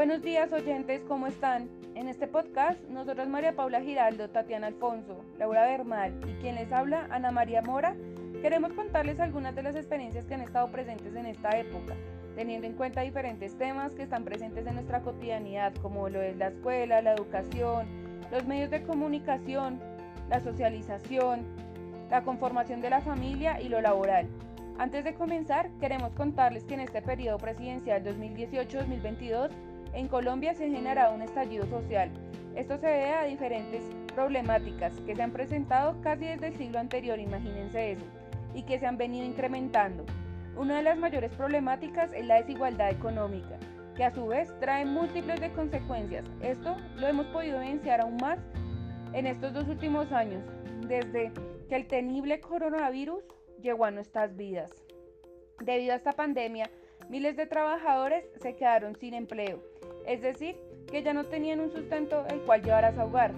[0.00, 1.68] Buenos días oyentes, ¿cómo están?
[1.94, 7.06] En este podcast, nosotros María Paula Giraldo, Tatiana Alfonso, Laura Bernal y quien les habla,
[7.10, 7.94] Ana María Mora,
[8.40, 11.96] queremos contarles algunas de las experiencias que han estado presentes en esta época,
[12.34, 16.46] teniendo en cuenta diferentes temas que están presentes en nuestra cotidianidad, como lo es la
[16.46, 17.86] escuela, la educación,
[18.32, 19.80] los medios de comunicación,
[20.30, 21.44] la socialización,
[22.08, 24.28] la conformación de la familia y lo laboral.
[24.78, 29.50] Antes de comenzar, queremos contarles que en este periodo presidencial 2018-2022
[29.92, 32.10] en Colombia se generado un estallido social.
[32.54, 33.82] Esto se debe a diferentes
[34.14, 38.04] problemáticas que se han presentado casi desde el siglo anterior, imagínense eso,
[38.54, 40.04] y que se han venido incrementando.
[40.56, 43.58] Una de las mayores problemáticas es la desigualdad económica,
[43.96, 46.24] que a su vez trae múltiples de consecuencias.
[46.40, 48.38] Esto lo hemos podido evidenciar aún más
[49.12, 50.42] en estos dos últimos años,
[50.86, 51.32] desde
[51.68, 53.24] que el temible coronavirus
[53.60, 54.70] llegó a nuestras vidas.
[55.60, 56.68] Debido a esta pandemia,
[57.08, 59.69] miles de trabajadores se quedaron sin empleo
[60.10, 60.56] es decir,
[60.90, 63.32] que ya no tenían un sustento el cual llevar a su hogar.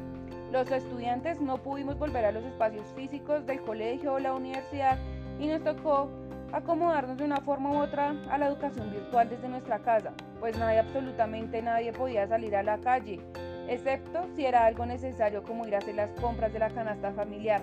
[0.51, 4.99] Los estudiantes no pudimos volver a los espacios físicos del colegio o la universidad
[5.39, 6.09] y nos tocó
[6.51, 10.79] acomodarnos de una forma u otra a la educación virtual desde nuestra casa, pues nadie,
[10.79, 13.21] absolutamente nadie podía salir a la calle,
[13.69, 17.61] excepto si era algo necesario como ir a hacer las compras de la canasta familiar.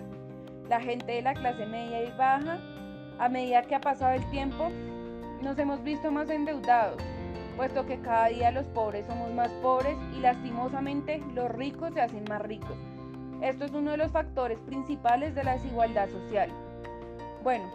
[0.70, 2.60] La gente de la clase media y baja,
[3.18, 4.70] a medida que ha pasado el tiempo,
[5.42, 7.02] nos hemos visto más endeudados,
[7.60, 12.24] puesto que cada día los pobres somos más pobres y lastimosamente los ricos se hacen
[12.30, 12.78] más ricos.
[13.42, 16.50] Esto es uno de los factores principales de la desigualdad social.
[17.44, 17.66] Bueno,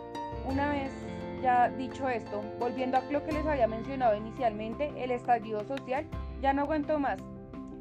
[0.48, 0.90] una vez
[1.42, 6.06] ya dicho esto, volviendo a lo que les había mencionado inicialmente, el estallido social
[6.40, 7.20] ya no aguantó más.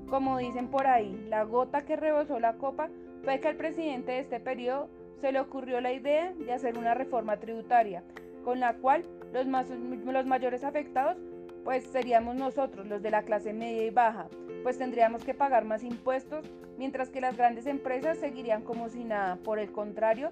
[0.09, 2.89] Como dicen por ahí, la gota que rebosó la copa
[3.23, 4.89] fue que al presidente de este periodo
[5.21, 8.03] se le ocurrió la idea de hacer una reforma tributaria,
[8.43, 11.17] con la cual los, los mayores afectados
[11.63, 14.27] pues seríamos nosotros, los de la clase media y baja,
[14.63, 16.45] pues tendríamos que pagar más impuestos,
[16.77, 19.37] mientras que las grandes empresas seguirían como si nada.
[19.37, 20.31] Por el contrario,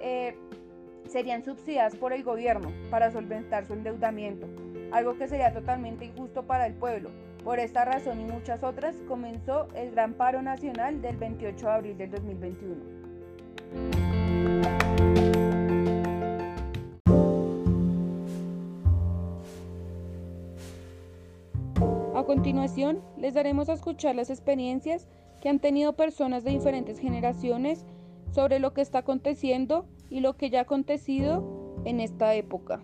[0.00, 0.34] eh,
[1.08, 4.46] serían subsidiadas por el gobierno para solventar su endeudamiento,
[4.92, 7.10] algo que sería totalmente injusto para el pueblo.
[7.44, 11.96] Por esta razón y muchas otras, comenzó el Gran Paro Nacional del 28 de abril
[11.96, 14.09] del 2021.
[22.20, 25.08] A continuación, les daremos a escuchar las experiencias
[25.40, 27.86] que han tenido personas de diferentes generaciones
[28.30, 32.82] sobre lo que está aconteciendo y lo que ya ha acontecido en esta época.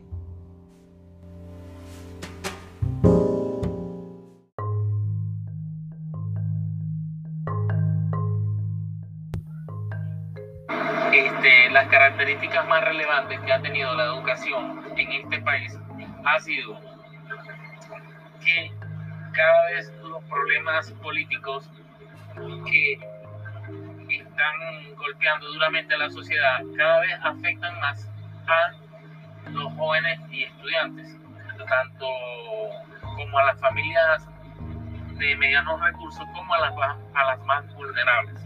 [11.12, 15.78] Este, las características más relevantes que ha tenido la educación en este país
[16.24, 16.80] ha sido
[18.40, 18.85] que
[19.36, 21.70] cada vez los problemas políticos
[22.66, 22.94] que
[24.08, 28.10] están golpeando duramente a la sociedad cada vez afectan más
[28.46, 31.16] a los jóvenes y estudiantes,
[31.68, 32.06] tanto
[33.02, 34.26] como a las familias
[35.18, 36.74] de medianos recursos como a las,
[37.14, 38.42] a las más vulnerables.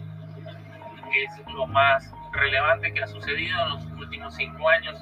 [1.12, 5.00] Es lo más relevante que ha sucedido en los últimos cinco años,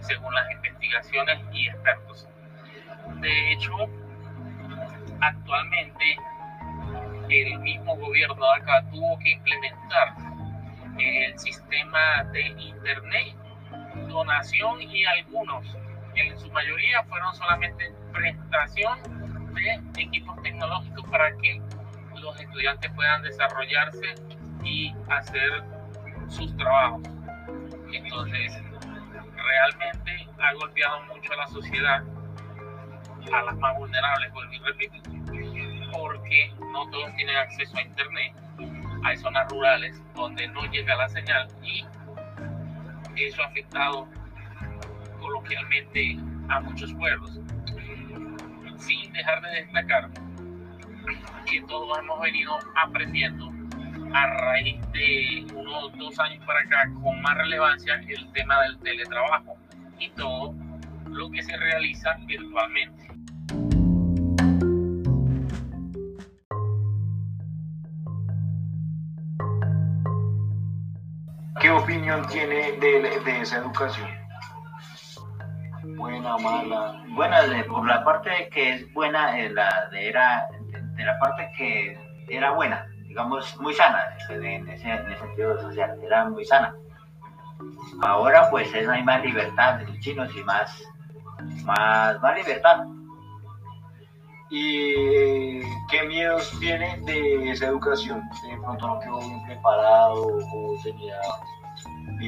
[0.00, 2.28] según las investigaciones y expertos.
[3.20, 3.88] De hecho,
[5.20, 6.16] actualmente
[7.28, 10.14] el mismo gobierno de acá tuvo que implementar
[10.98, 13.36] el sistema de internet,
[14.08, 15.64] donación y algunos,
[16.14, 18.98] en su mayoría fueron solamente prestación
[19.54, 21.60] de equipos tecnológicos para que
[22.20, 24.14] los estudiantes puedan desarrollarse
[24.64, 25.62] y hacer
[26.28, 27.02] sus trabajos.
[27.92, 28.60] Entonces,
[29.36, 32.02] realmente ha golpeado mucho a la sociedad
[33.32, 34.96] a las más vulnerables, vuelvo y repito,
[35.92, 38.34] porque no todos tienen acceso a internet.
[39.04, 41.84] Hay zonas rurales donde no llega la señal y
[43.16, 44.08] eso ha afectado
[45.20, 47.38] coloquialmente a muchos pueblos.
[48.78, 50.08] Sin dejar de destacar
[51.46, 53.50] que todos hemos venido aprendiendo
[54.12, 59.56] a raíz de unos dos años para acá con más relevancia el tema del teletrabajo
[59.98, 60.54] y todo
[61.06, 63.17] lo que se realiza virtualmente.
[71.60, 74.08] ¿Qué opinión tiene de, de esa educación?
[75.96, 77.02] Buena, mala.
[77.08, 80.48] Buena, por la parte que es buena, de la, de, era,
[80.94, 85.98] de, la parte que era buena, digamos, muy sana, en ese, en ese sentido social,
[86.04, 86.74] era muy sana.
[88.02, 90.80] Ahora pues es, hay más libertad de los chinos y más,
[91.64, 92.84] más, más libertad.
[94.50, 98.22] ¿Y qué miedos tiene de esa educación?
[98.48, 102.20] De pronto no quedó bien preparado o tenía o-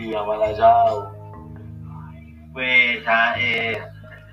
[2.52, 3.80] Pues ah, eh,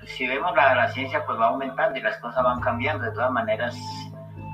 [0.06, 3.04] si vemos la, ciencia pues va aumentando y las cosas van cambiando.
[3.04, 3.76] De todas maneras,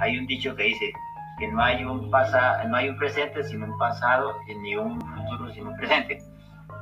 [0.01, 0.93] hay un dicho que dice
[1.39, 5.01] que no hay un pasa, no hay un presente sin un pasado y ni un
[5.01, 6.19] futuro sin un presente.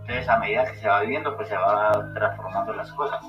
[0.03, 3.21] Entonces a medida que se va viviendo pues se va transformando las cosas.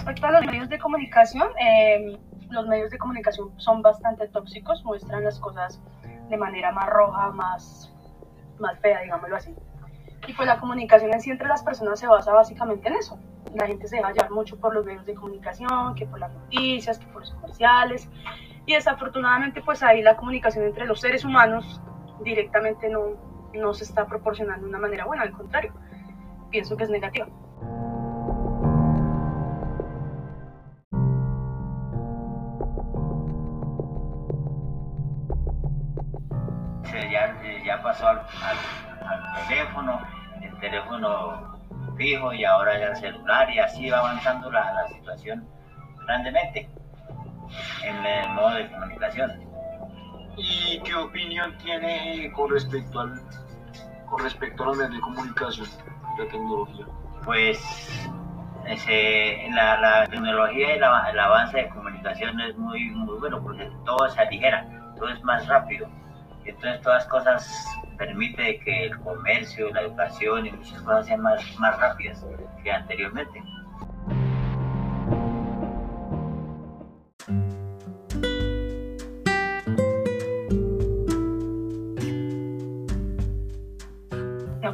[0.00, 2.18] Respecto a los medios de comunicación, eh,
[2.48, 5.78] los medios de comunicación son bastante tóxicos, muestran las cosas
[6.30, 7.92] de manera más roja, más,
[8.58, 9.54] más fea, digámoslo así.
[10.26, 13.18] Y pues la comunicación en sí entre las personas se basa básicamente en eso.
[13.54, 16.98] La gente se deja llevar mucho por los medios de comunicación, que por las noticias,
[16.98, 18.08] que por los comerciales.
[18.64, 21.82] Y desafortunadamente pues ahí la comunicación entre los seres humanos
[22.24, 23.16] directamente no,
[23.52, 25.74] no se está proporcionando de una manera buena, al contrario,
[26.50, 27.28] pienso que es negativa.
[37.90, 40.00] Pasó al, al- al teléfono,
[40.42, 41.58] el teléfono
[41.96, 45.44] fijo y ahora ya el celular y así va avanzando la, la situación
[46.06, 46.68] grandemente
[47.82, 49.32] en el modo de comunicación.
[50.36, 53.20] ¿Y qué opinión tiene eh, con respecto al
[54.08, 55.66] con respecto a los medios de comunicación,
[56.18, 56.86] la tecnología?
[57.24, 57.58] Pues
[58.66, 63.68] ese, la, la tecnología y la- el avance de comunicación es muy, muy bueno porque
[63.84, 64.64] todo se aligera,
[64.96, 65.88] todo es más rápido.
[66.44, 67.66] Entonces todas cosas
[67.98, 72.24] permite que el comercio, la educación y muchas cosas sean más, más rápidas
[72.62, 73.42] que anteriormente.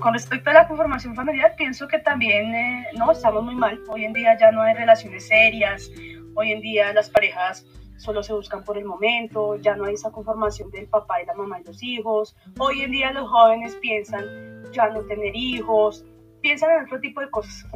[0.01, 3.81] Con respecto a la conformación familiar, pienso que también eh, no estamos muy mal.
[3.89, 5.91] Hoy en día ya no hay relaciones serias.
[6.35, 9.56] Hoy en día las parejas solo se buscan por el momento.
[9.56, 12.37] Ya no hay esa conformación del papá y la mamá y los hijos.
[12.58, 14.25] Hoy en día los jóvenes piensan
[14.72, 16.04] ya no tener hijos.
[16.40, 17.66] Piensan en otro tipo de cosas.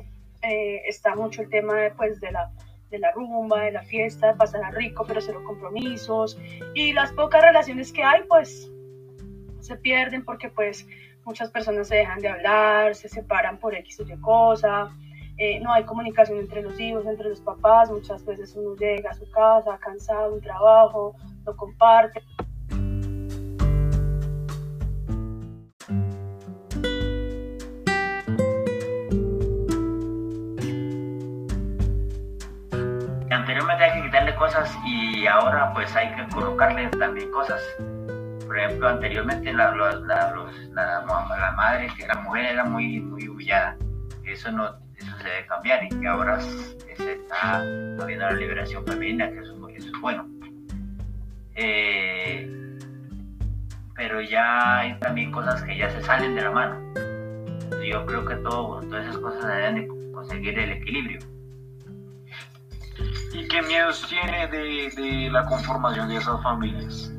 [0.43, 2.51] Eh, está mucho el tema pues, de la
[2.91, 6.39] de la rumba, de la fiesta, de pasar a rico, pero cero compromisos.
[6.75, 8.71] Y las pocas relaciones que hay, pues
[9.61, 10.87] se pierden porque pues
[11.25, 14.91] muchas personas se dejan de hablar, se separan por X o Y cosa,
[15.43, 19.15] eh, no hay comunicación entre los hijos, entre los papás, muchas veces uno llega a
[19.15, 21.17] su casa cansado, un trabajo,
[21.47, 22.23] lo comparte.
[33.31, 37.63] Anteriormente hay que quitarle cosas y ahora pues hay que colocarle también cosas.
[38.47, 40.35] Por ejemplo, anteriormente la, la, la,
[40.75, 43.79] la madre, que la mujer era muy, muy humillada.
[44.27, 47.59] Eso no eso se debe cambiar y que ahora se está
[48.01, 50.29] habiendo la liberación femenina, que eso, eso es bueno.
[51.55, 52.79] Eh,
[53.95, 56.81] pero ya hay también cosas que ya se salen de la mano.
[57.85, 61.19] Yo creo que todo, todas esas cosas deben de conseguir el equilibrio.
[63.33, 67.13] ¿Y qué miedos tiene de, de la conformación de esas familias?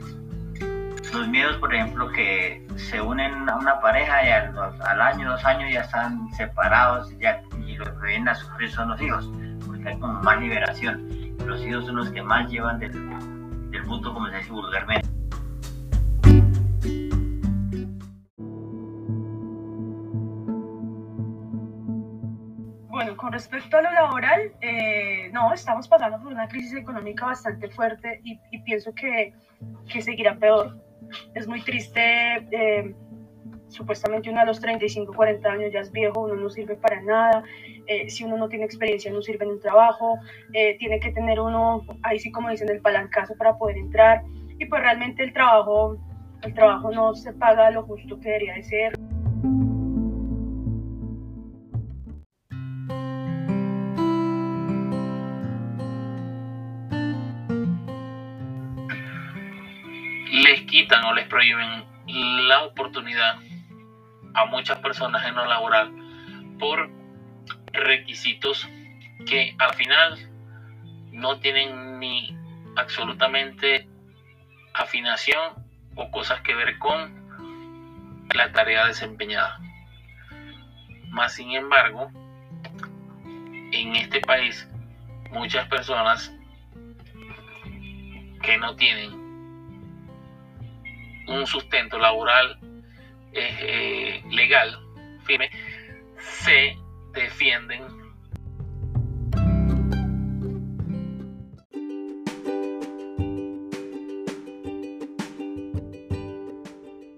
[1.13, 5.43] Los miedos, por ejemplo, que se unen a una pareja y al, al año, dos
[5.43, 7.41] años ya están separados ya,
[7.81, 9.29] y lo que vienen a sufrir son los hijos,
[9.65, 11.07] porque hay como más liberación.
[11.45, 12.91] Los hijos son los que más llevan del,
[13.71, 15.07] del punto, como se dice vulgarmente.
[22.89, 27.69] Bueno, con respecto a lo laboral, eh, no, estamos pasando por una crisis económica bastante
[27.69, 29.33] fuerte y, y pienso que,
[29.91, 30.77] que, seguirá peor.
[31.33, 32.95] Es muy triste, eh,
[33.71, 37.43] supuestamente uno a los 35, 40 años ya es viejo, uno no sirve para nada,
[37.87, 40.19] eh, si uno no tiene experiencia no sirve en un trabajo,
[40.53, 44.23] eh, tiene que tener uno, ahí sí como dicen, el palancazo para poder entrar
[44.59, 45.97] y pues realmente el trabajo,
[46.43, 48.93] el trabajo no se paga lo justo que debería de ser.
[60.43, 61.83] les quitan o les prohíben
[62.47, 63.35] la oportunidad
[64.33, 65.91] a muchas personas en lo laboral
[66.59, 66.89] por
[67.73, 68.67] requisitos
[69.25, 70.17] que al final
[71.11, 72.35] no tienen ni
[72.75, 73.87] absolutamente
[74.73, 75.53] afinación
[75.95, 77.21] o cosas que ver con
[78.33, 79.59] la tarea desempeñada.
[81.09, 82.09] Más sin embargo,
[83.71, 84.67] en este país
[85.31, 86.33] muchas personas
[88.41, 89.13] que no tienen
[91.27, 92.59] un sustento laboral
[93.33, 94.77] eh, legal,
[95.25, 95.49] firme,
[96.17, 96.75] se
[97.13, 98.01] defienden.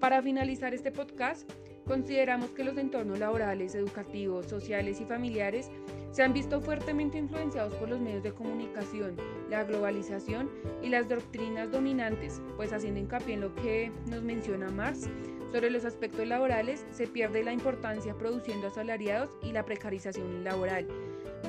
[0.00, 1.50] Para finalizar este podcast,
[1.86, 5.70] consideramos que los entornos laborales, educativos, sociales y familiares
[6.10, 9.16] se han visto fuertemente influenciados por los medios de comunicación,
[9.48, 10.50] la globalización
[10.82, 15.08] y las doctrinas dominantes, pues haciendo hincapié en lo que nos menciona Marx
[15.54, 20.88] sobre los aspectos laborales, se pierde la importancia produciendo asalariados y la precarización laboral,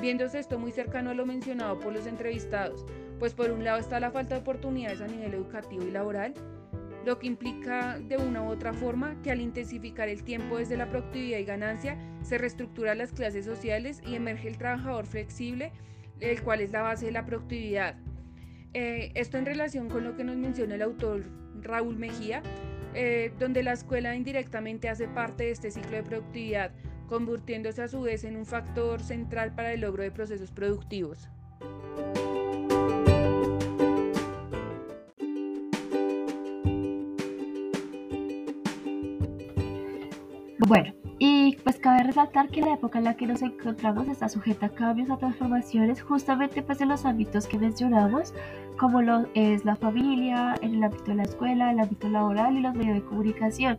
[0.00, 2.86] viéndose esto muy cercano a lo mencionado por los entrevistados,
[3.18, 6.34] pues por un lado está la falta de oportunidades a nivel educativo y laboral,
[7.04, 10.88] lo que implica de una u otra forma que al intensificar el tiempo desde la
[10.88, 15.72] productividad y ganancia se reestructuran las clases sociales y emerge el trabajador flexible,
[16.20, 17.96] el cual es la base de la productividad.
[18.72, 21.24] Eh, esto en relación con lo que nos menciona el autor
[21.60, 22.44] Raúl Mejía,
[22.98, 26.70] eh, donde la escuela indirectamente hace parte de este ciclo de productividad,
[27.08, 31.28] convirtiéndose a su vez en un factor central para el logro de procesos productivos.
[40.66, 44.66] Bueno, y pues cabe resaltar que la época en la que nos encontramos está sujeta
[44.66, 48.34] a cambios, a transformaciones, justamente pues en los ámbitos que mencionamos,
[48.78, 52.74] como lo es la familia, el ámbito de la escuela, el ámbito laboral y los
[52.74, 53.78] medios de comunicación.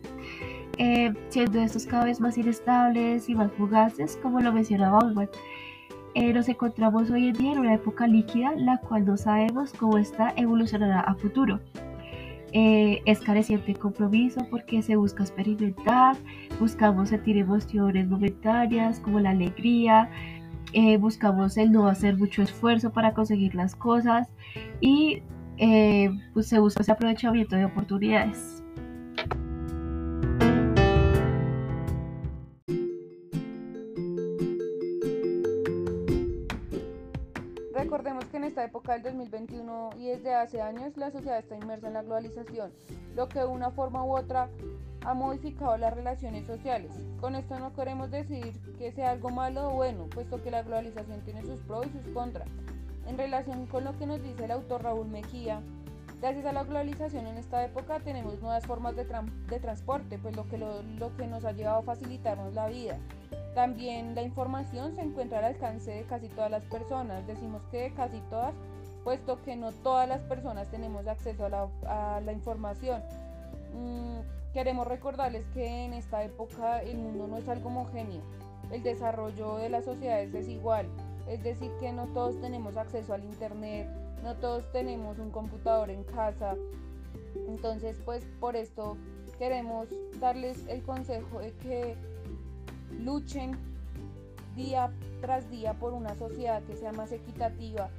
[0.78, 5.30] Eh, siendo estos cada vez más inestables y más fugaces, como lo mencionaba Owen.
[6.14, 9.98] Eh, nos encontramos hoy en día en una época líquida, la cual no sabemos cómo
[9.98, 11.60] esta evolucionará a futuro.
[12.54, 16.16] Eh, es careciente de compromiso porque se busca experimentar,
[16.60, 20.10] buscamos sentir emociones momentáneas como la alegría,
[20.74, 24.28] eh, buscamos el no hacer mucho esfuerzo para conseguir las cosas
[24.82, 25.22] y
[25.58, 28.64] eh, pues se busca ese aprovechamiento de oportunidades.
[38.58, 42.72] Esta época del 2021 y desde hace años la sociedad está inmersa en la globalización,
[43.16, 44.50] lo que de una forma u otra
[45.06, 46.92] ha modificado las relaciones sociales.
[47.22, 51.22] Con esto no queremos decir que sea algo malo o bueno, puesto que la globalización
[51.22, 52.48] tiene sus pros y sus contras.
[53.06, 55.62] En relación con lo que nos dice el autor Raúl Mejía,
[56.20, 60.50] gracias a la globalización en esta época tenemos nuevas formas de, de transporte, pues lo
[60.50, 62.98] que, lo, lo que nos ha llevado a facilitarnos la vida.
[63.58, 67.26] También la información se encuentra al alcance de casi todas las personas.
[67.26, 68.54] Decimos que casi todas,
[69.04, 73.02] puesto que no todas las personas tenemos acceso a la, información.
[73.74, 74.20] Mm,
[74.54, 78.22] queremos recordarles que en esta época el mundo no es algo homogéneo.
[78.70, 80.86] El desarrollo de las sociedades es igual.
[81.28, 83.90] Es decir, que no todos tenemos acceso al Internet,
[84.24, 86.54] no todos tenemos un computador en casa.
[87.48, 88.98] Entonces, pues por esto
[89.40, 89.88] queremos
[90.20, 91.98] darles el consejo de que
[92.92, 93.58] luchen
[94.56, 94.92] día
[95.22, 97.90] tras día por una sociedad que sea más equitativa,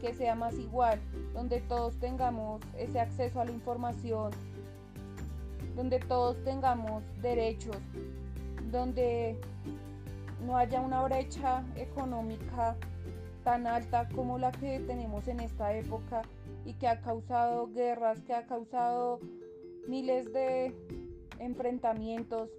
[0.00, 0.98] que sea más igual,
[1.34, 4.30] donde todos tengamos ese acceso a la información,
[5.76, 7.76] donde todos tengamos derechos,
[8.70, 9.38] donde
[10.46, 12.76] no haya una brecha económica
[13.44, 16.22] tan alta como la que tenemos en esta época
[16.64, 19.20] y que ha causado guerras, que ha causado
[19.88, 20.74] miles de
[21.38, 22.50] enfrentamientos,